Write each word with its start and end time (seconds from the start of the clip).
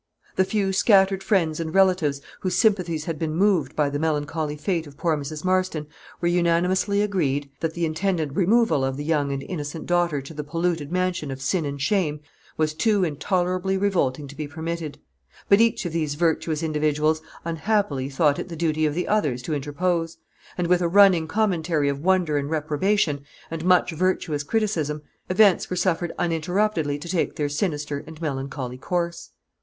The 0.35 0.45
few 0.45 0.73
scattered 0.73 1.21
friends 1.23 1.59
and 1.59 1.75
relatives, 1.75 2.21
whose 2.39 2.55
sympathies 2.55 3.05
had 3.05 3.19
been 3.19 3.35
moved 3.35 3.75
by 3.75 3.87
the 3.91 3.99
melancholy 3.99 4.55
fate 4.55 4.87
of 4.87 4.97
poor 4.97 5.15
Mrs. 5.15 5.45
Marston, 5.45 5.85
were 6.19 6.27
unanimously 6.27 7.03
agreed 7.03 7.51
that 7.59 7.75
the 7.75 7.85
intended 7.85 8.35
removal 8.35 8.83
of 8.83 8.97
the 8.97 9.03
young 9.03 9.31
and 9.31 9.43
innocent 9.43 9.85
daughter 9.85 10.19
to 10.19 10.33
the 10.33 10.43
polluted 10.43 10.91
mansion 10.91 11.29
of 11.29 11.39
sin 11.39 11.65
and 11.67 11.83
shame, 11.83 12.19
was 12.57 12.73
too 12.73 13.03
intolerably 13.03 13.77
revolting 13.77 14.27
to 14.27 14.35
be 14.35 14.47
permitted. 14.47 14.97
But 15.47 15.61
each 15.61 15.85
of 15.85 15.93
these 15.93 16.15
virtuous 16.15 16.63
individuals 16.63 17.21
unhappily 17.45 18.09
thought 18.09 18.39
it 18.39 18.49
the 18.49 18.55
duty 18.55 18.87
of 18.87 18.95
the 18.95 19.07
others 19.07 19.43
to 19.43 19.53
interpose; 19.53 20.17
and 20.57 20.65
with 20.65 20.81
a 20.81 20.87
running 20.87 21.27
commentary 21.27 21.89
of 21.89 21.99
wonder 21.99 22.39
and 22.39 22.49
reprobation, 22.49 23.23
and 23.51 23.63
much 23.63 23.91
virtuous 23.91 24.41
criticism, 24.41 25.03
events 25.29 25.69
were 25.69 25.75
suffered 25.75 26.11
uninterruptedly 26.17 26.97
to 26.97 27.07
take 27.07 27.35
their 27.35 27.49
sinister 27.49 28.03
and 28.07 28.19
melancholy 28.19 28.79
course. 28.79 29.29